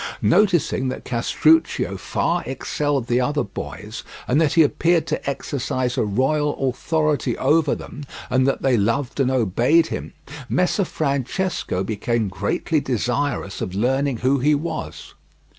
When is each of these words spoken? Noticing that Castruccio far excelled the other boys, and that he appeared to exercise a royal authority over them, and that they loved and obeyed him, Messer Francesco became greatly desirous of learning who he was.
Noticing 0.23 0.87
that 0.87 1.05
Castruccio 1.05 1.95
far 1.95 2.41
excelled 2.47 3.05
the 3.05 3.21
other 3.21 3.43
boys, 3.43 4.01
and 4.27 4.41
that 4.41 4.53
he 4.53 4.63
appeared 4.63 5.05
to 5.05 5.29
exercise 5.29 5.95
a 5.95 6.03
royal 6.03 6.57
authority 6.71 7.37
over 7.37 7.75
them, 7.75 8.05
and 8.27 8.47
that 8.47 8.63
they 8.63 8.77
loved 8.77 9.19
and 9.19 9.29
obeyed 9.29 9.85
him, 9.89 10.13
Messer 10.49 10.85
Francesco 10.85 11.83
became 11.83 12.29
greatly 12.29 12.79
desirous 12.79 13.61
of 13.61 13.75
learning 13.75 14.17
who 14.17 14.39
he 14.39 14.55
was. 14.55 15.13